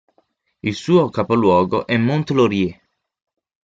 [0.63, 2.81] Il suo capoluogo è Mont-Laurier.